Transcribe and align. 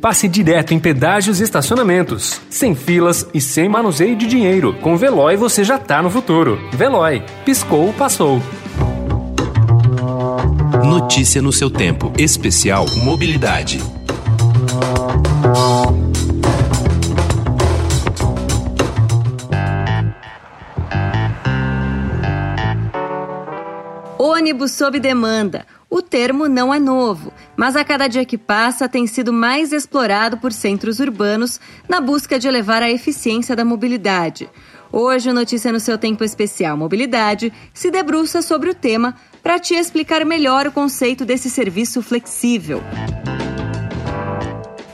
Passe 0.00 0.26
direto 0.28 0.72
em 0.72 0.78
pedágios 0.78 1.40
e 1.40 1.44
estacionamentos, 1.44 2.40
sem 2.48 2.74
filas 2.74 3.26
e 3.34 3.40
sem 3.40 3.68
manuseio 3.68 4.16
de 4.16 4.26
dinheiro. 4.26 4.72
Com 4.80 4.96
Veloy 4.96 5.36
você 5.36 5.62
já 5.62 5.78
tá 5.78 6.00
no 6.00 6.08
futuro. 6.08 6.58
Veloy, 6.72 7.22
piscou, 7.44 7.92
passou. 7.92 8.40
Notícia 10.82 11.42
no 11.42 11.52
seu 11.52 11.70
tempo. 11.70 12.10
Especial 12.16 12.86
Mobilidade. 13.04 13.78
Ônibus 24.18 24.72
sob 24.72 24.98
demanda. 24.98 25.66
O 25.90 26.00
termo 26.00 26.48
não 26.48 26.72
é 26.72 26.78
novo, 26.78 27.32
mas 27.60 27.76
a 27.76 27.84
cada 27.84 28.08
dia 28.08 28.24
que 28.24 28.38
passa 28.38 28.88
tem 28.88 29.06
sido 29.06 29.34
mais 29.34 29.70
explorado 29.70 30.38
por 30.38 30.50
centros 30.50 30.98
urbanos 30.98 31.60
na 31.86 32.00
busca 32.00 32.38
de 32.38 32.48
elevar 32.48 32.82
a 32.82 32.90
eficiência 32.90 33.54
da 33.54 33.66
mobilidade. 33.66 34.48
Hoje, 34.90 35.30
Notícia 35.30 35.70
no 35.70 35.78
seu 35.78 35.98
Tempo 35.98 36.24
Especial 36.24 36.74
Mobilidade 36.74 37.52
se 37.74 37.90
debruça 37.90 38.40
sobre 38.40 38.70
o 38.70 38.74
tema 38.74 39.14
para 39.42 39.58
te 39.58 39.74
explicar 39.74 40.24
melhor 40.24 40.68
o 40.68 40.72
conceito 40.72 41.22
desse 41.22 41.50
serviço 41.50 42.00
flexível. 42.00 42.82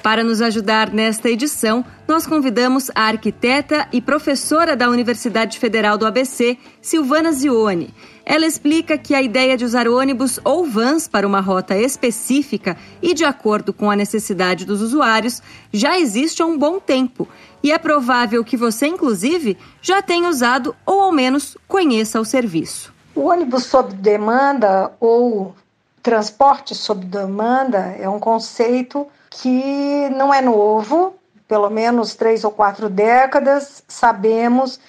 Para 0.02 0.24
nos 0.24 0.42
ajudar 0.42 0.92
nesta 0.92 1.30
edição, 1.30 1.84
nós 2.08 2.26
convidamos 2.26 2.90
a 2.96 3.02
arquiteta 3.02 3.86
e 3.92 4.00
professora 4.00 4.74
da 4.74 4.90
Universidade 4.90 5.56
Federal 5.56 5.96
do 5.96 6.04
ABC, 6.04 6.58
Silvana 6.82 7.30
Zione. 7.30 7.94
Ela 8.28 8.44
explica 8.44 8.98
que 8.98 9.14
a 9.14 9.22
ideia 9.22 9.56
de 9.56 9.64
usar 9.64 9.86
ônibus 9.86 10.40
ou 10.42 10.66
vans 10.66 11.06
para 11.06 11.24
uma 11.24 11.40
rota 11.40 11.76
específica 11.76 12.76
e 13.00 13.14
de 13.14 13.24
acordo 13.24 13.72
com 13.72 13.88
a 13.88 13.94
necessidade 13.94 14.64
dos 14.64 14.82
usuários 14.82 15.40
já 15.72 15.96
existe 15.96 16.42
há 16.42 16.44
um 16.44 16.58
bom 16.58 16.80
tempo. 16.80 17.28
E 17.62 17.70
é 17.70 17.78
provável 17.78 18.44
que 18.44 18.56
você, 18.56 18.88
inclusive, 18.88 19.56
já 19.80 20.02
tenha 20.02 20.28
usado 20.28 20.74
ou 20.84 21.02
ao 21.02 21.12
menos 21.12 21.56
conheça 21.68 22.20
o 22.20 22.24
serviço. 22.24 22.92
O 23.14 23.28
ônibus 23.28 23.66
sob 23.66 23.94
demanda 23.94 24.90
ou 24.98 25.54
transporte 26.02 26.74
sob 26.74 27.06
demanda 27.06 27.94
é 27.96 28.08
um 28.08 28.18
conceito 28.18 29.06
que 29.30 30.10
não 30.16 30.34
é 30.34 30.42
novo, 30.42 31.14
pelo 31.46 31.70
menos 31.70 32.16
três 32.16 32.42
ou 32.42 32.50
quatro 32.50 32.88
décadas, 32.88 33.84
sabemos 33.86 34.80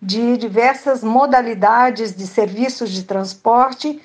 de 0.00 0.36
diversas 0.36 1.02
modalidades 1.02 2.14
de 2.14 2.26
serviços 2.26 2.90
de 2.90 3.04
transporte 3.04 4.00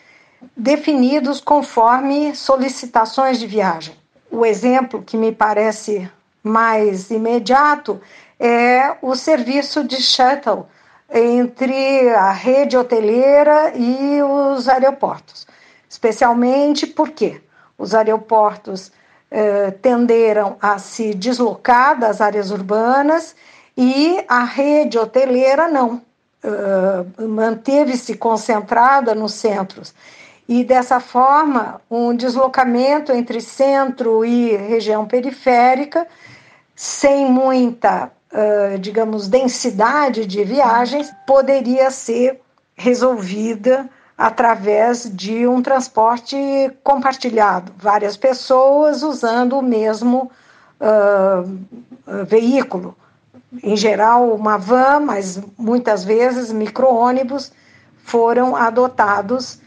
definidos 0.55 1.39
conforme 1.39 2.35
solicitações 2.35 3.39
de 3.39 3.45
viagem. 3.45 3.95
O 4.29 4.45
exemplo 4.45 5.03
que 5.03 5.17
me 5.17 5.31
parece 5.31 6.09
mais 6.43 7.11
imediato 7.11 8.01
é 8.39 8.95
o 9.01 9.15
serviço 9.15 9.83
de 9.83 10.01
shuttle 10.01 10.65
entre 11.13 12.09
a 12.09 12.31
rede 12.31 12.77
hoteleira 12.77 13.73
e 13.75 14.21
os 14.23 14.67
aeroportos, 14.69 15.45
especialmente 15.89 16.87
porque 16.87 17.41
os 17.77 17.93
aeroportos 17.93 18.91
eh, 19.29 19.71
tenderam 19.81 20.55
a 20.61 20.79
se 20.79 21.13
deslocar 21.13 21.99
das 21.99 22.21
áreas 22.21 22.49
urbanas 22.49 23.35
e 23.83 24.23
a 24.27 24.43
rede 24.43 24.99
hoteleira 24.99 25.67
não. 25.67 26.03
Uh, 26.43 27.27
manteve-se 27.27 28.15
concentrada 28.15 29.15
nos 29.15 29.33
centros. 29.33 29.91
E 30.47 30.63
dessa 30.63 30.99
forma, 30.99 31.81
um 31.89 32.15
deslocamento 32.15 33.11
entre 33.11 33.41
centro 33.41 34.23
e 34.23 34.55
região 34.55 35.07
periférica, 35.07 36.07
sem 36.75 37.25
muita, 37.25 38.11
uh, 38.31 38.77
digamos, 38.77 39.27
densidade 39.27 40.27
de 40.27 40.43
viagens, 40.43 41.11
poderia 41.25 41.89
ser 41.89 42.39
resolvida 42.75 43.89
através 44.15 45.09
de 45.11 45.47
um 45.47 45.59
transporte 45.59 46.37
compartilhado, 46.83 47.71
várias 47.77 48.15
pessoas 48.15 49.01
usando 49.01 49.57
o 49.57 49.63
mesmo 49.63 50.29
uh, 50.79 52.25
veículo. 52.25 52.95
Em 53.63 53.75
geral, 53.75 54.33
uma 54.33 54.57
van, 54.57 55.01
mas 55.01 55.39
muitas 55.57 56.03
vezes 56.03 56.51
micro-ônibus 56.51 57.51
foram 58.03 58.55
adotados 58.55 59.59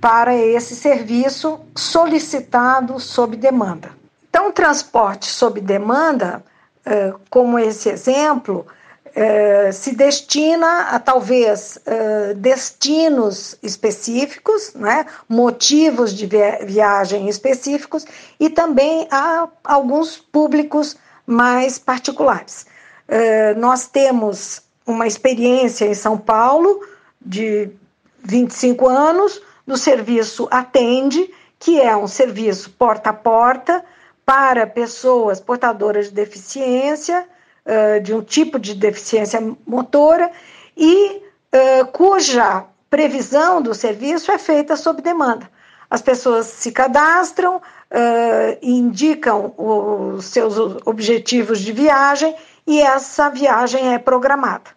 para 0.00 0.34
esse 0.34 0.74
serviço 0.76 1.60
solicitado 1.76 2.98
sob 3.00 3.36
demanda. 3.36 3.90
Então, 4.28 4.52
transporte 4.52 5.26
sob 5.26 5.60
demanda, 5.60 6.42
uh, 6.86 7.18
como 7.30 7.58
esse 7.58 7.88
exemplo, 7.88 8.66
eh, 9.14 9.70
se 9.72 9.94
destina 9.94 10.88
a 10.90 10.98
talvez 10.98 11.76
uh, 11.76 12.34
destinos 12.34 13.58
específicos, 13.62 14.72
né, 14.74 15.04
motivos 15.28 16.14
de 16.14 16.26
viagem 16.64 17.28
específicos 17.28 18.06
e 18.40 18.48
também 18.48 19.06
a 19.10 19.48
alguns 19.64 20.16
públicos 20.16 20.96
mais 21.26 21.78
particulares. 21.78 22.64
Uh, 23.08 23.58
nós 23.58 23.86
temos 23.86 24.62
uma 24.86 25.06
experiência 25.06 25.84
em 25.84 25.94
São 25.94 26.18
Paulo 26.18 26.80
de 27.20 27.70
25 28.22 28.88
anos 28.88 29.40
do 29.66 29.76
serviço 29.76 30.48
Atende, 30.50 31.30
que 31.58 31.80
é 31.80 31.96
um 31.96 32.08
serviço 32.08 32.70
porta 32.70 33.10
a 33.10 33.12
porta 33.12 33.84
para 34.24 34.66
pessoas 34.66 35.40
portadoras 35.40 36.06
de 36.06 36.14
deficiência 36.14 37.26
de 38.02 38.12
um 38.12 38.20
tipo 38.20 38.58
de 38.58 38.74
deficiência 38.74 39.40
motora 39.64 40.32
e 40.76 41.22
uh, 41.54 41.86
cuja 41.92 42.64
previsão 42.90 43.62
do 43.62 43.72
serviço 43.72 44.32
é 44.32 44.38
feita 44.38 44.76
sob 44.76 45.00
demanda. 45.00 45.48
As 45.88 46.02
pessoas 46.02 46.46
se 46.46 46.72
cadastram, 46.72 47.60
indicam 48.62 49.54
os 49.58 50.24
seus 50.24 50.56
objetivos 50.86 51.60
de 51.60 51.70
viagem 51.70 52.34
e 52.66 52.80
essa 52.80 53.28
viagem 53.28 53.94
é 53.94 53.98
programada, 53.98 54.70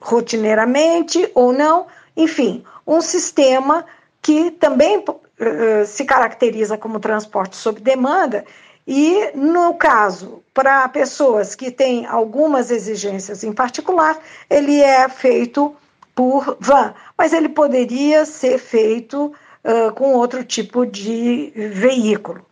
rotineiramente 0.00 1.30
ou 1.34 1.52
não, 1.52 1.86
enfim, 2.16 2.64
um 2.86 3.00
sistema 3.00 3.84
que 4.20 4.50
também 4.50 4.98
uh, 4.98 5.86
se 5.86 6.04
caracteriza 6.04 6.78
como 6.78 7.00
transporte 7.00 7.56
sob 7.56 7.80
demanda 7.80 8.44
e, 8.86 9.30
no 9.34 9.74
caso, 9.74 10.42
para 10.52 10.86
pessoas 10.88 11.54
que 11.54 11.70
têm 11.70 12.06
algumas 12.06 12.70
exigências 12.70 13.42
em 13.42 13.52
particular, 13.52 14.18
ele 14.48 14.80
é 14.80 15.08
feito 15.08 15.74
por 16.14 16.56
van, 16.60 16.94
mas 17.16 17.32
ele 17.32 17.48
poderia 17.48 18.24
ser 18.26 18.58
feito 18.58 19.32
uh, 19.64 19.92
com 19.94 20.12
outro 20.14 20.44
tipo 20.44 20.86
de 20.86 21.52
veículo. 21.56 22.44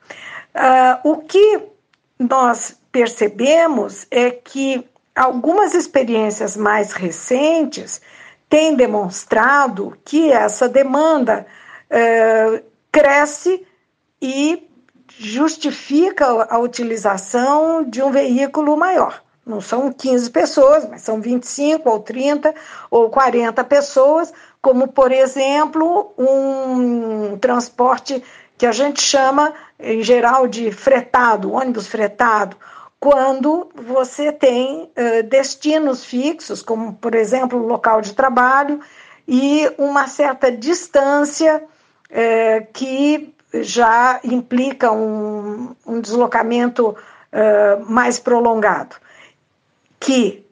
Uh, 0.55 1.11
o 1.11 1.17
que 1.19 1.61
nós 2.19 2.77
percebemos 2.93 4.07
é 4.11 4.31
que 4.31 4.87
algumas 5.17 5.75
experiências 5.75 6.57
mais 6.57 6.93
recentes 6.93 8.01
têm 8.49 8.77
demonstrado 8.77 9.97
que 10.05 10.31
essa 10.31 10.69
demanda 10.69 11.47
uh, 11.91 12.63
cresce 12.93 13.67
e 14.21 14.69
justifica 15.09 16.27
a 16.27 16.59
utilização 16.59 17.83
de 17.83 18.03
um 18.03 18.11
veículo 18.11 18.77
maior. 18.77 19.23
Não 19.45 19.61
são 19.61 19.93
15 19.93 20.31
pessoas, 20.31 20.89
mas 20.89 21.03
são 21.03 21.21
25 21.21 21.89
ou 21.89 21.99
30 21.99 22.55
ou 22.91 23.11
40 23.11 23.65
pessoas, 23.65 24.33
como, 24.61 24.87
por 24.89 25.11
exemplo, 25.11 26.15
um 26.17 27.37
transporte 27.39 28.23
que 28.57 28.65
a 28.65 28.71
gente 28.71 29.03
chama, 29.03 29.53
em 29.81 30.03
geral, 30.03 30.47
de 30.47 30.71
fretado, 30.71 31.53
ônibus 31.53 31.89
fretado, 31.89 32.57
quando 33.03 33.69
você 33.75 34.31
tem 34.31 34.85
uh, 34.85 35.25
destinos 35.25 36.05
fixos, 36.05 36.63
como, 36.63 36.93
por 36.93 37.17
exemplo, 37.17 37.59
o 37.59 37.67
local 37.67 38.01
de 38.01 38.15
trabalho, 38.15 38.79
e 39.27 39.69
uma 39.77 40.07
certa 40.07 40.53
distância 40.53 41.65
uh, 41.65 42.67
que 42.73 43.35
já 43.55 44.21
implica 44.23 44.93
um, 44.93 45.75
um 45.85 46.01
deslocamento 46.01 46.91
uh, 46.91 47.91
mais 47.91 48.21
prolongado, 48.21 48.95
que, 49.99 50.47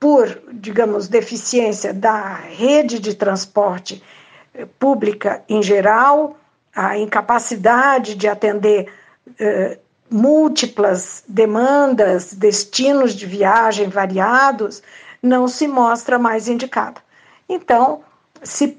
por, 0.00 0.40
digamos, 0.52 1.08
deficiência 1.08 1.92
da 1.92 2.34
rede 2.34 2.98
de 2.98 3.14
transporte 3.14 4.02
pública 4.78 5.42
em 5.48 5.62
geral, 5.62 6.36
a 6.74 6.96
incapacidade 6.96 8.14
de 8.14 8.26
atender 8.26 8.90
múltiplas 10.14 11.24
demandas, 11.26 12.32
destinos 12.32 13.14
de 13.14 13.26
viagem 13.26 13.88
variados, 13.88 14.80
não 15.20 15.48
se 15.48 15.66
mostra 15.66 16.20
mais 16.20 16.46
indicada. 16.46 17.00
Então, 17.48 18.02
se, 18.40 18.78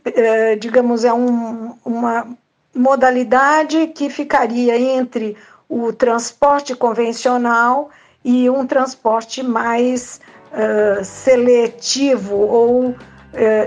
digamos, 0.59 1.03
é 1.03 1.13
um, 1.13 1.75
uma 1.83 2.25
modalidade 2.73 3.87
que 3.87 4.09
ficaria 4.09 4.79
entre 4.79 5.35
o 5.67 5.91
transporte 5.91 6.73
convencional 6.73 7.89
e 8.23 8.49
um 8.49 8.65
transporte 8.65 9.43
mais 9.43 10.21
uh, 10.51 11.03
seletivo 11.03 12.35
ou 12.35 12.89
uh, 12.89 12.95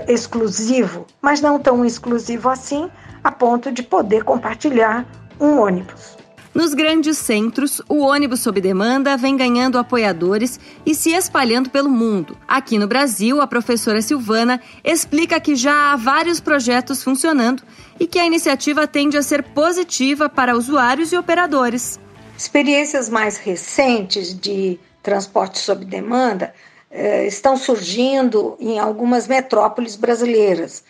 exclusivo, 0.07 1.05
mas 1.21 1.39
não 1.39 1.59
tão 1.59 1.85
exclusivo 1.85 2.49
assim, 2.49 2.89
a 3.23 3.31
ponto 3.31 3.71
de 3.71 3.83
poder 3.83 4.23
compartilhar 4.23 5.05
um 5.39 5.59
ônibus. 5.59 6.18
Nos 6.53 6.73
grandes 6.73 7.17
centros, 7.17 7.79
o 7.87 7.99
ônibus 7.99 8.39
sob 8.39 8.59
demanda 8.59 9.15
vem 9.15 9.37
ganhando 9.37 9.77
apoiadores 9.77 10.59
e 10.83 10.95
se 10.95 11.11
espalhando 11.11 11.69
pelo 11.69 11.89
mundo. 11.89 12.35
Aqui 12.47 12.79
no 12.79 12.87
Brasil, 12.87 13.39
a 13.39 13.45
professora 13.45 14.01
Silvana 14.01 14.59
explica 14.83 15.39
que 15.39 15.55
já 15.55 15.93
há 15.93 15.95
vários 15.95 16.39
projetos 16.39 17.03
funcionando 17.03 17.61
e 17.99 18.07
que 18.07 18.17
a 18.17 18.25
iniciativa 18.25 18.87
tende 18.87 19.15
a 19.15 19.21
ser 19.21 19.43
positiva 19.43 20.27
para 20.27 20.57
usuários 20.57 21.11
e 21.13 21.17
operadores. 21.17 21.99
Experiências 22.35 23.09
mais 23.09 23.37
recentes 23.37 24.33
de 24.37 24.79
transporte 25.03 25.59
sob 25.59 25.85
demanda 25.85 26.53
eh, 26.89 27.27
estão 27.27 27.57
surgindo 27.57 28.57
em 28.59 28.79
algumas 28.79 29.27
metrópoles 29.27 29.95
brasileiras, 29.95 30.83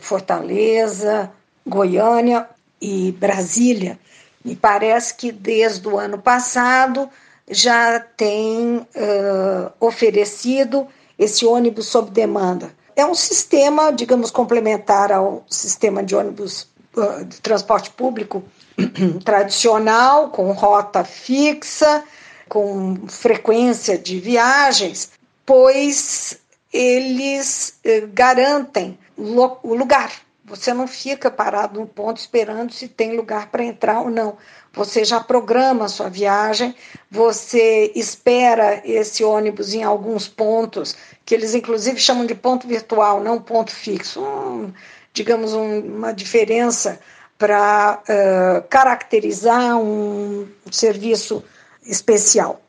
Fortaleza, 0.00 1.30
Goiânia 1.64 2.48
e 2.80 3.12
Brasília. 3.12 3.96
Me 4.44 4.56
parece 4.56 5.14
que 5.14 5.30
desde 5.30 5.86
o 5.88 5.98
ano 5.98 6.18
passado 6.18 7.08
já 7.48 8.00
tem 8.00 8.78
uh, 8.78 9.72
oferecido 9.78 10.86
esse 11.18 11.44
ônibus 11.44 11.86
sob 11.86 12.10
demanda. 12.10 12.72
É 12.96 13.04
um 13.06 13.14
sistema, 13.14 13.92
digamos, 13.92 14.30
complementar 14.30 15.12
ao 15.12 15.44
sistema 15.48 16.02
de 16.02 16.14
ônibus 16.14 16.68
uh, 16.96 17.24
de 17.24 17.40
transporte 17.40 17.90
público 17.90 18.42
tradicional, 19.24 20.30
com 20.30 20.50
rota 20.52 21.04
fixa, 21.04 22.02
com 22.48 23.06
frequência 23.08 23.96
de 23.96 24.18
viagens, 24.18 25.10
pois 25.46 26.38
eles 26.72 27.74
uh, 27.84 28.08
garantem 28.12 28.98
o 29.16 29.74
lugar 29.74 30.10
você 30.54 30.74
não 30.74 30.86
fica 30.86 31.30
parado 31.30 31.80
num 31.80 31.86
ponto 31.86 32.18
esperando 32.18 32.74
se 32.74 32.86
tem 32.86 33.16
lugar 33.16 33.50
para 33.50 33.64
entrar 33.64 34.02
ou 34.02 34.10
não. 34.10 34.36
Você 34.74 35.02
já 35.02 35.18
programa 35.18 35.86
a 35.86 35.88
sua 35.88 36.10
viagem, 36.10 36.74
você 37.10 37.90
espera 37.94 38.82
esse 38.84 39.24
ônibus 39.24 39.72
em 39.72 39.82
alguns 39.82 40.28
pontos, 40.28 40.94
que 41.24 41.34
eles 41.34 41.54
inclusive 41.54 41.98
chamam 41.98 42.26
de 42.26 42.34
ponto 42.34 42.68
virtual, 42.68 43.22
não 43.22 43.40
ponto 43.40 43.70
fixo. 43.70 44.20
Um, 44.20 44.72
digamos, 45.14 45.54
um, 45.54 45.80
uma 45.80 46.12
diferença 46.12 47.00
para 47.38 48.02
uh, 48.02 48.68
caracterizar 48.68 49.78
um 49.78 50.46
serviço 50.70 51.42
especial. 51.82 52.60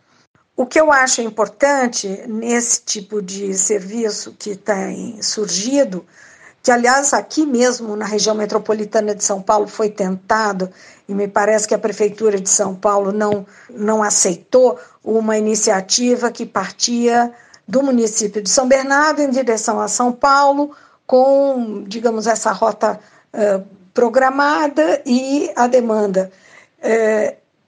O 0.55 0.65
que 0.65 0.79
eu 0.79 0.89
acho 0.89 1.21
importante 1.21 2.07
nesse 2.27 2.81
tipo 2.81 3.21
de 3.21 3.53
serviço 3.55 4.33
que 4.39 4.55
tem 4.55 5.21
surgido 5.21 6.05
que 6.63 6.71
aliás 6.71 7.13
aqui 7.13 7.45
mesmo 7.45 7.93
na 7.97 8.05
região 8.05 8.33
metropolitana 8.33 9.13
de 9.13 9.21
São 9.21 9.41
Paulo 9.41 9.67
foi 9.67 9.89
tentado 9.89 10.71
e 11.09 11.13
me 11.13 11.27
parece 11.27 11.67
que 11.67 11.75
a 11.75 11.77
prefeitura 11.77 12.39
de 12.39 12.49
São 12.49 12.73
Paulo 12.73 13.11
não 13.11 13.45
não 13.69 14.01
aceitou 14.01 14.79
uma 15.03 15.37
iniciativa 15.37 16.31
que 16.31 16.45
partia 16.45 17.33
do 17.67 17.83
município 17.83 18.41
de 18.41 18.49
São 18.49 18.65
Bernardo 18.65 19.21
em 19.21 19.29
direção 19.29 19.81
a 19.81 19.89
São 19.89 20.13
Paulo 20.13 20.71
com 21.05 21.83
digamos 21.85 22.27
essa 22.27 22.53
rota 22.53 22.97
uh, 23.33 23.63
programada 23.93 25.01
e 25.05 25.51
a 25.55 25.67
demanda. 25.67 26.31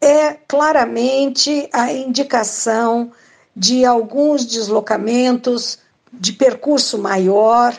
É 0.01 0.37
claramente 0.47 1.69
a 1.71 1.91
indicação 1.91 3.11
de 3.55 3.85
alguns 3.85 4.45
deslocamentos 4.45 5.79
de 6.11 6.33
percurso 6.33 6.97
maior 6.97 7.73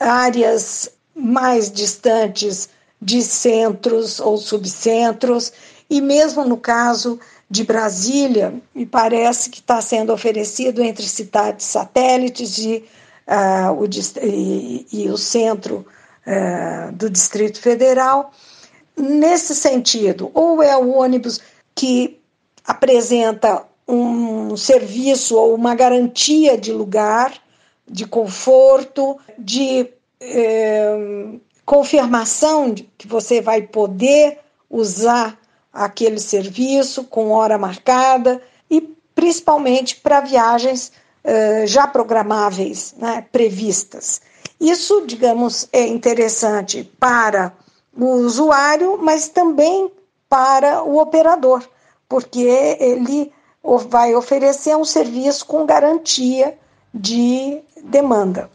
áreas 0.00 0.90
mais 1.14 1.70
distantes 1.70 2.70
de 3.00 3.22
centros 3.22 4.18
ou 4.18 4.38
subcentros, 4.38 5.52
e 5.88 6.00
mesmo 6.00 6.44
no 6.44 6.56
caso 6.56 7.20
de 7.50 7.64
Brasília, 7.64 8.54
me 8.74 8.86
parece 8.86 9.50
que 9.50 9.58
está 9.58 9.80
sendo 9.80 10.12
oferecido 10.12 10.82
entre 10.82 11.06
cidades 11.06 11.66
satélites 11.66 12.58
e, 12.58 12.84
uh, 13.26 13.72
o, 13.72 13.86
e, 14.22 14.86
e, 14.92 15.10
o 15.10 15.18
centro 15.18 15.84
uh, 16.26 16.92
do 16.92 17.10
Distrito 17.10 17.60
Federal. 17.60 18.32
Nesse 18.96 19.54
sentido, 19.54 20.30
ou 20.32 20.62
é 20.62 20.76
o 20.76 20.90
ônibus 20.90 21.40
que 21.74 22.20
apresenta 22.64 23.64
um 23.88 24.56
serviço 24.56 25.36
ou 25.36 25.54
uma 25.54 25.74
garantia 25.74 26.56
de 26.56 26.72
lugar, 26.72 27.32
de 27.90 28.06
conforto, 28.06 29.18
de 29.36 29.88
é, 30.20 30.96
confirmação 31.66 32.72
de 32.72 32.84
que 32.96 33.08
você 33.08 33.40
vai 33.40 33.62
poder 33.62 34.38
usar 34.70 35.36
aquele 35.72 36.20
serviço 36.20 37.04
com 37.04 37.30
hora 37.30 37.58
marcada 37.58 38.40
e 38.70 38.80
principalmente 39.12 39.96
para 39.96 40.20
viagens 40.20 40.92
é, 41.24 41.66
já 41.66 41.86
programáveis, 41.88 42.94
né, 42.96 43.26
previstas. 43.32 44.20
Isso, 44.60 45.02
digamos, 45.04 45.68
é 45.72 45.84
interessante 45.86 46.84
para 46.98 47.52
o 47.96 48.06
usuário, 48.06 48.98
mas 49.02 49.28
também 49.28 49.90
para 50.28 50.84
o 50.84 51.00
operador, 51.00 51.68
porque 52.08 52.40
ele 52.78 53.32
vai 53.88 54.14
oferecer 54.14 54.76
um 54.76 54.84
serviço 54.84 55.44
com 55.44 55.66
garantia 55.66 56.56
de 56.92 57.60
demanda. 57.84 58.50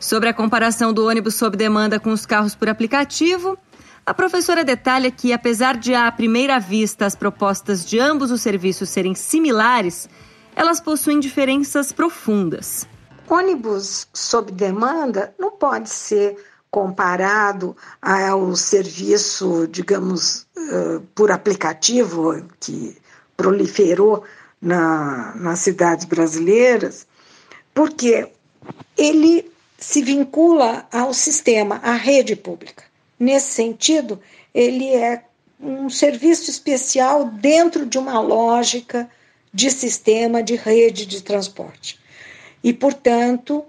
Sobre 0.00 0.28
a 0.28 0.34
comparação 0.34 0.92
do 0.92 1.06
ônibus 1.06 1.34
sob 1.34 1.56
demanda 1.56 1.98
com 1.98 2.10
os 2.10 2.26
carros 2.26 2.54
por 2.54 2.68
aplicativo, 2.68 3.56
a 4.04 4.12
professora 4.12 4.62
detalha 4.62 5.10
que, 5.10 5.32
apesar 5.32 5.76
de 5.78 5.94
à 5.94 6.10
primeira 6.12 6.58
vista 6.58 7.06
as 7.06 7.14
propostas 7.14 7.84
de 7.84 7.98
ambos 7.98 8.30
os 8.30 8.42
serviços 8.42 8.90
serem 8.90 9.14
similares, 9.14 10.08
elas 10.54 10.80
possuem 10.80 11.18
diferenças 11.18 11.90
profundas. 11.90 12.86
Ônibus 13.28 14.06
sob 14.12 14.52
demanda 14.52 15.34
não 15.38 15.50
pode 15.50 15.88
ser 15.88 16.36
comparado 16.70 17.76
ao 18.02 18.54
serviço, 18.56 19.66
digamos, 19.68 20.46
por 21.14 21.30
aplicativo 21.30 22.44
que 22.60 22.96
proliferou 23.36 24.24
na, 24.60 25.34
nas 25.36 25.60
cidades 25.60 26.04
brasileiras, 26.04 27.06
porque 27.74 28.28
ele 28.96 29.50
se 29.76 30.00
vincula 30.00 30.86
ao 30.90 31.12
sistema, 31.12 31.80
à 31.82 31.94
rede 31.94 32.36
pública. 32.36 32.84
Nesse 33.18 33.48
sentido, 33.48 34.20
ele 34.54 34.94
é 34.94 35.24
um 35.60 35.90
serviço 35.90 36.48
especial 36.48 37.26
dentro 37.26 37.84
de 37.84 37.98
uma 37.98 38.20
lógica 38.20 39.10
de 39.52 39.70
sistema 39.70 40.42
de 40.42 40.54
rede 40.54 41.04
de 41.04 41.22
transporte. 41.22 41.98
E, 42.62 42.72
portanto, 42.72 43.64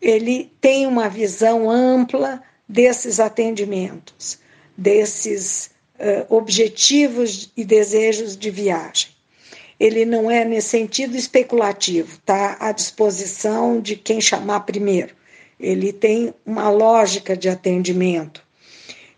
ele 0.00 0.50
tem 0.60 0.86
uma 0.86 1.08
visão 1.08 1.70
ampla 1.70 2.42
desses 2.68 3.20
atendimentos, 3.20 4.38
desses 4.76 5.70
uh, 5.98 6.34
objetivos 6.34 7.50
e 7.56 7.64
desejos 7.64 8.36
de 8.36 8.50
viagem 8.50 9.19
ele 9.80 10.04
não 10.04 10.30
é 10.30 10.44
nesse 10.44 10.68
sentido 10.68 11.16
especulativo, 11.16 12.16
está 12.16 12.58
à 12.60 12.70
disposição 12.70 13.80
de 13.80 13.96
quem 13.96 14.20
chamar 14.20 14.60
primeiro. 14.60 15.14
Ele 15.58 15.90
tem 15.90 16.34
uma 16.44 16.68
lógica 16.68 17.34
de 17.34 17.48
atendimento. 17.48 18.42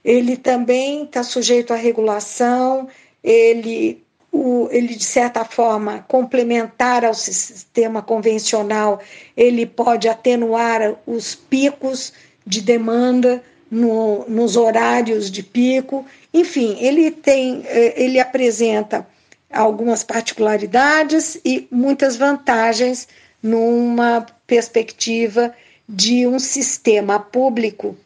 Ele 0.05 0.37
também 0.37 1.03
está 1.03 1.25
sujeito 1.25 1.73
à 1.73 1.77
regulação, 1.77 2.89
ele, 3.23 4.05
o, 4.31 4.69
ele, 4.71 4.95
de 4.95 5.05
certa 5.05 5.45
forma, 5.45 6.05
complementar 6.07 7.05
ao 7.05 7.15
sistema 7.15 8.01
convencional, 8.01 9.01
ele 9.37 9.67
pode 9.67 10.09
atenuar 10.09 10.95
os 11.07 11.35
picos 11.35 12.13
de 12.47 12.61
demanda 12.61 13.43
no, 13.69 14.25
nos 14.29 14.57
horários 14.57 15.31
de 15.31 15.43
pico. 15.43 16.07
Enfim, 16.33 16.77
ele 16.81 17.11
tem, 17.11 17.63
eh, 17.67 17.95
ele 17.97 18.19
apresenta 18.19 19.07
algumas 19.53 20.03
particularidades 20.03 21.39
e 21.45 21.67
muitas 21.71 22.17
vantagens 22.17 23.07
numa 23.43 24.27
perspectiva 24.47 25.55
de 25.89 26.27
um 26.27 26.39
sistema 26.39 27.19
público 27.19 27.97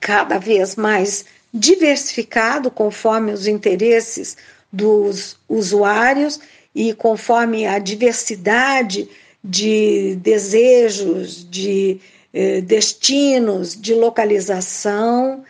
cada 0.00 0.38
vez 0.38 0.76
mais 0.76 1.24
diversificado 1.52 2.70
conforme 2.70 3.32
os 3.32 3.46
interesses 3.46 4.36
dos 4.72 5.36
usuários 5.48 6.40
e 6.74 6.92
conforme 6.94 7.66
a 7.66 7.78
diversidade 7.78 9.08
de 9.42 10.16
desejos, 10.16 11.48
de 11.48 12.00
eh, 12.32 12.60
destinos, 12.60 13.80
de 13.80 13.94
localização 13.94 15.44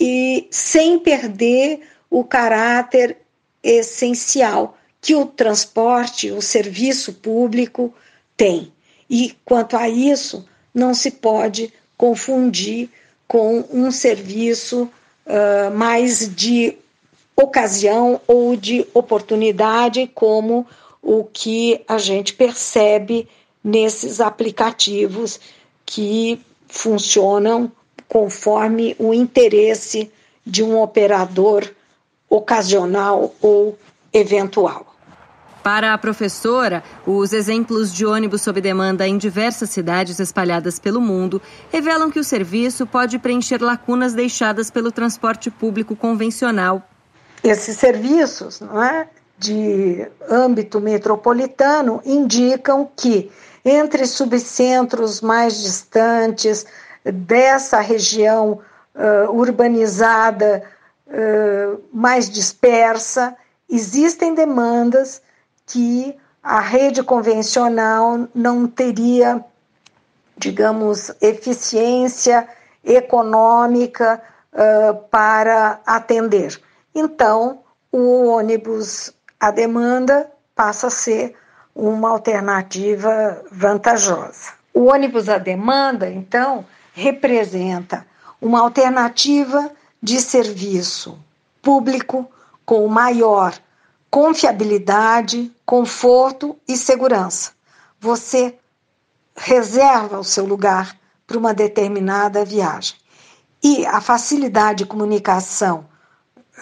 e 0.00 0.48
sem 0.50 0.98
perder 0.98 1.80
o 2.10 2.24
caráter 2.24 3.16
essencial 3.66 4.78
que 5.00 5.14
o 5.14 5.26
transporte, 5.26 6.30
o 6.30 6.40
serviço 6.40 7.12
público 7.14 7.92
tem. 8.36 8.72
E 9.08 9.34
quanto 9.44 9.76
a 9.76 9.88
isso, 9.88 10.46
não 10.74 10.94
se 10.94 11.10
pode 11.10 11.72
confundir 11.96 12.88
com 13.26 13.64
um 13.70 13.90
serviço 13.90 14.88
uh, 15.26 15.70
mais 15.74 16.34
de 16.34 16.76
ocasião 17.36 18.20
ou 18.26 18.56
de 18.56 18.86
oportunidade, 18.94 20.10
como 20.14 20.66
o 21.02 21.24
que 21.24 21.80
a 21.86 21.98
gente 21.98 22.34
percebe 22.34 23.28
nesses 23.62 24.20
aplicativos 24.20 25.38
que 25.84 26.40
funcionam 26.68 27.70
conforme 28.08 28.94
o 28.98 29.12
interesse 29.12 30.10
de 30.44 30.62
um 30.62 30.80
operador 30.80 31.68
ocasional 32.36 33.34
ou 33.40 33.78
eventual. 34.12 34.86
Para 35.62 35.92
a 35.92 35.98
professora, 35.98 36.84
os 37.04 37.32
exemplos 37.32 37.92
de 37.92 38.06
ônibus 38.06 38.42
sob 38.42 38.60
demanda 38.60 39.06
em 39.08 39.18
diversas 39.18 39.70
cidades 39.70 40.20
espalhadas 40.20 40.78
pelo 40.78 41.00
mundo 41.00 41.42
revelam 41.72 42.08
que 42.08 42.20
o 42.20 42.24
serviço 42.24 42.86
pode 42.86 43.18
preencher 43.18 43.60
lacunas 43.60 44.14
deixadas 44.14 44.70
pelo 44.70 44.92
transporte 44.92 45.50
público 45.50 45.96
convencional. 45.96 46.82
Esses 47.42 47.76
serviços 47.78 48.60
não 48.60 48.80
é, 48.80 49.08
de 49.38 50.06
âmbito 50.30 50.80
metropolitano 50.80 52.00
indicam 52.04 52.88
que 52.96 53.30
entre 53.64 54.06
subcentros 54.06 55.20
mais 55.20 55.60
distantes 55.60 56.64
dessa 57.04 57.80
região 57.80 58.60
uh, 58.94 59.30
urbanizada 59.32 60.62
mais 61.92 62.28
dispersa, 62.28 63.36
existem 63.70 64.34
demandas 64.34 65.22
que 65.66 66.16
a 66.42 66.60
rede 66.60 67.02
convencional 67.02 68.28
não 68.34 68.68
teria, 68.68 69.44
digamos, 70.36 71.10
eficiência 71.20 72.48
econômica 72.84 74.22
uh, 74.52 74.94
para 75.10 75.80
atender. 75.84 76.60
Então, 76.94 77.60
o 77.90 78.26
ônibus 78.26 79.12
à 79.40 79.50
demanda 79.50 80.30
passa 80.54 80.86
a 80.86 80.90
ser 80.90 81.34
uma 81.74 82.10
alternativa 82.10 83.42
vantajosa. 83.50 84.52
O 84.72 84.84
ônibus 84.84 85.28
à 85.28 85.38
demanda, 85.38 86.08
então, 86.08 86.64
representa 86.94 88.06
uma 88.40 88.60
alternativa 88.60 89.68
de 90.06 90.20
serviço 90.20 91.18
público 91.60 92.30
com 92.64 92.86
maior 92.86 93.58
confiabilidade, 94.08 95.50
conforto 95.64 96.56
e 96.68 96.76
segurança. 96.76 97.50
Você 97.98 98.56
reserva 99.36 100.20
o 100.20 100.22
seu 100.22 100.46
lugar 100.46 100.96
para 101.26 101.36
uma 101.36 101.52
determinada 101.52 102.44
viagem. 102.44 102.94
E 103.60 103.84
a 103.84 104.00
facilidade 104.00 104.84
de 104.84 104.86
comunicação 104.86 105.84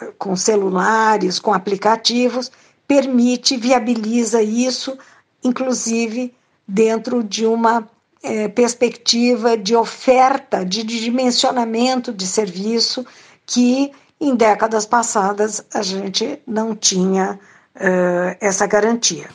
eh, 0.00 0.14
com 0.16 0.34
celulares, 0.34 1.38
com 1.38 1.52
aplicativos, 1.52 2.50
permite, 2.88 3.58
viabiliza 3.58 4.40
isso, 4.40 4.96
inclusive 5.42 6.34
dentro 6.66 7.22
de 7.22 7.44
uma 7.44 7.86
é, 8.24 8.48
perspectiva 8.48 9.54
de 9.54 9.76
oferta, 9.76 10.64
de 10.64 10.82
dimensionamento 10.82 12.10
de 12.10 12.26
serviço 12.26 13.04
que 13.46 13.92
em 14.20 14.34
décadas 14.34 14.86
passadas 14.86 15.64
a 15.72 15.82
gente 15.82 16.40
não 16.46 16.74
tinha 16.74 17.38
uh, 17.76 18.36
essa 18.40 18.66
garantia. 18.66 19.28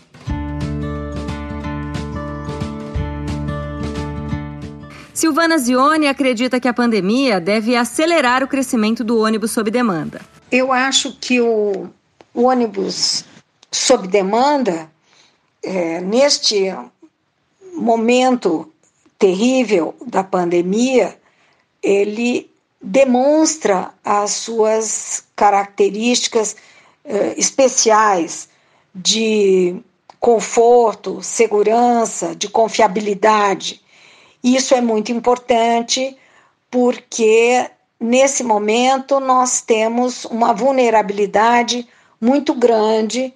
Silvana 5.13 5.57
Zione 5.57 6.07
acredita 6.07 6.61
que 6.61 6.67
a 6.67 6.73
pandemia 6.73 7.41
deve 7.41 7.75
acelerar 7.75 8.41
o 8.41 8.47
crescimento 8.47 9.03
do 9.03 9.19
ônibus 9.19 9.51
sob 9.51 9.69
demanda. 9.69 10.21
Eu 10.49 10.71
acho 10.71 11.11
que 11.19 11.41
o, 11.41 11.89
o 12.33 12.43
ônibus 12.43 13.25
sob 13.69 14.07
demanda, 14.07 14.89
é, 15.61 15.99
neste 15.99 16.73
momento 17.73 18.71
terrível 19.17 19.93
da 20.07 20.23
pandemia, 20.23 21.17
ele 21.83 22.48
demonstra 22.81 23.93
as 24.03 24.31
suas 24.31 25.23
características 25.35 26.55
eh, 27.03 27.33
especiais 27.37 28.49
de 28.95 29.81
conforto, 30.19 31.21
segurança, 31.21 32.35
de 32.35 32.49
confiabilidade. 32.49 33.81
Isso 34.43 34.73
é 34.73 34.81
muito 34.81 35.11
importante 35.11 36.17
porque 36.71 37.69
nesse 37.99 38.43
momento 38.43 39.19
nós 39.19 39.61
temos 39.61 40.25
uma 40.25 40.53
vulnerabilidade 40.53 41.87
muito 42.19 42.53
grande 42.53 43.33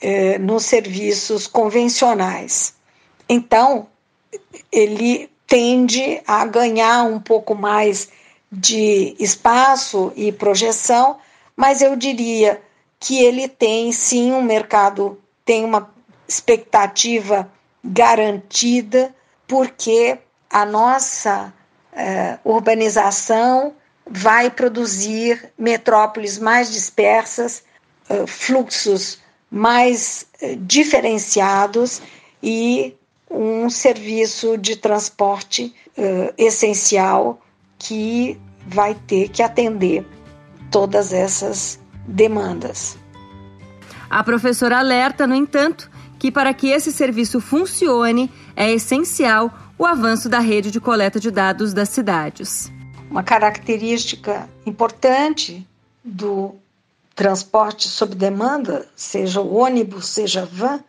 eh, 0.00 0.38
nos 0.38 0.64
serviços 0.64 1.46
convencionais. 1.46 2.74
Então, 3.28 3.86
ele 4.70 5.30
tende 5.46 6.20
a 6.26 6.44
ganhar 6.44 7.04
um 7.04 7.20
pouco 7.20 7.54
mais 7.54 8.08
de 8.54 9.16
espaço 9.18 10.12
e 10.14 10.30
projeção, 10.32 11.18
mas 11.56 11.82
eu 11.82 11.96
diria 11.96 12.60
que 12.98 13.22
ele 13.22 13.48
tem 13.48 13.92
sim 13.92 14.32
um 14.32 14.42
mercado, 14.42 15.20
tem 15.44 15.64
uma 15.64 15.92
expectativa 16.26 17.50
garantida, 17.84 19.14
porque 19.46 20.18
a 20.48 20.64
nossa 20.64 21.52
eh, 21.92 22.38
urbanização 22.44 23.74
vai 24.06 24.50
produzir 24.50 25.52
metrópoles 25.58 26.38
mais 26.38 26.72
dispersas, 26.72 27.62
eh, 28.08 28.26
fluxos 28.26 29.18
mais 29.50 30.26
eh, 30.40 30.56
diferenciados 30.58 32.00
e 32.42 32.96
um 33.30 33.68
serviço 33.68 34.56
de 34.56 34.76
transporte 34.76 35.74
uh, 35.98 36.32
essencial 36.38 37.40
que 37.78 38.40
vai 38.66 38.94
ter 38.94 39.28
que 39.28 39.42
atender 39.42 40.06
todas 40.70 41.12
essas 41.12 41.78
demandas. 42.06 42.98
A 44.08 44.22
professora 44.22 44.78
alerta, 44.78 45.26
no 45.26 45.34
entanto, 45.34 45.90
que 46.18 46.30
para 46.30 46.54
que 46.54 46.68
esse 46.68 46.92
serviço 46.92 47.40
funcione 47.40 48.30
é 48.56 48.70
essencial 48.70 49.52
o 49.78 49.84
avanço 49.84 50.28
da 50.28 50.38
rede 50.38 50.70
de 50.70 50.80
coleta 50.80 51.18
de 51.18 51.30
dados 51.30 51.72
das 51.72 51.88
cidades. 51.88 52.72
Uma 53.10 53.22
característica 53.22 54.48
importante 54.64 55.66
do 56.02 56.54
transporte 57.14 57.88
sob 57.88 58.14
demanda, 58.14 58.88
seja 58.96 59.40
o 59.40 59.54
ônibus, 59.54 60.06
seja 60.06 60.44
van, 60.46 60.80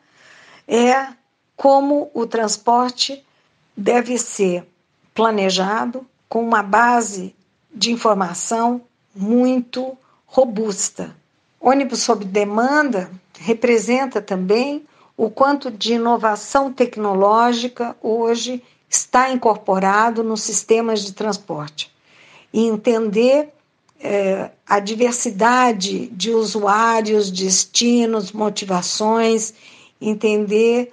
é 0.68 1.08
como 1.56 2.10
o 2.14 2.26
transporte 2.26 3.24
deve 3.76 4.18
ser 4.18 4.68
planejado 5.14 6.06
com 6.36 6.44
uma 6.44 6.62
base 6.62 7.34
de 7.74 7.94
informação 7.94 8.82
muito 9.16 9.98
robusta. 10.26 11.16
Ônibus 11.62 12.02
sob 12.02 12.26
demanda 12.26 13.10
representa 13.40 14.22
também 14.22 14.86
o 15.16 15.30
quanto 15.30 15.72
de 15.72 15.94
inovação 15.94 16.74
tecnológica 16.74 17.96
hoje 18.02 18.62
está 18.90 19.32
incorporado 19.32 20.26
nos 20.26 20.42
sistemas 20.42 21.06
de 21.06 21.14
transporte. 21.14 21.90
E 22.52 22.68
entender 22.68 23.54
é, 23.98 24.52
a 24.68 24.80
diversidade 24.82 26.08
de 26.08 26.32
usuários, 26.32 27.32
destinos, 27.32 28.34
motivações, 28.34 29.54
entender 30.02 30.92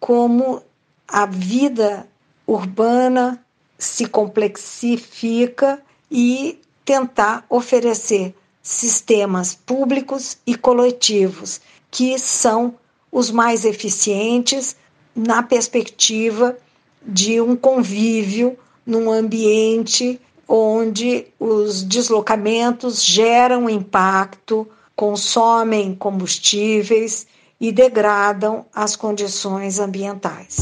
como 0.00 0.60
a 1.06 1.26
vida 1.26 2.08
urbana 2.44 3.40
se 3.80 4.06
complexifica 4.06 5.80
e 6.10 6.60
tentar 6.84 7.44
oferecer 7.48 8.34
sistemas 8.62 9.54
públicos 9.54 10.36
e 10.46 10.54
coletivos 10.54 11.60
que 11.90 12.18
são 12.18 12.74
os 13.10 13.30
mais 13.30 13.64
eficientes 13.64 14.76
na 15.16 15.42
perspectiva 15.42 16.56
de 17.02 17.40
um 17.40 17.56
convívio 17.56 18.56
num 18.86 19.10
ambiente 19.10 20.20
onde 20.46 21.26
os 21.38 21.82
deslocamentos 21.82 23.02
geram 23.02 23.68
impacto, 23.68 24.68
consomem 24.94 25.94
combustíveis 25.94 27.26
e 27.60 27.72
degradam 27.72 28.66
as 28.74 28.96
condições 28.96 29.78
ambientais. 29.78 30.58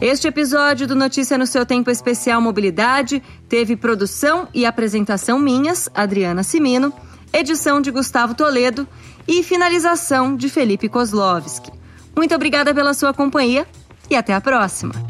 Este 0.00 0.28
episódio 0.28 0.86
do 0.86 0.94
Notícia 0.96 1.36
no 1.36 1.46
seu 1.46 1.66
Tempo 1.66 1.90
Especial 1.90 2.40
Mobilidade 2.40 3.22
teve 3.46 3.76
produção 3.76 4.48
e 4.54 4.64
apresentação 4.64 5.38
minhas, 5.38 5.90
Adriana 5.94 6.42
Simino, 6.42 6.90
edição 7.30 7.82
de 7.82 7.90
Gustavo 7.90 8.34
Toledo 8.34 8.88
e 9.28 9.42
finalização 9.42 10.34
de 10.34 10.48
Felipe 10.48 10.88
Kozlovski. 10.88 11.70
Muito 12.16 12.34
obrigada 12.34 12.74
pela 12.74 12.94
sua 12.94 13.12
companhia 13.12 13.66
e 14.08 14.16
até 14.16 14.32
a 14.32 14.40
próxima. 14.40 15.09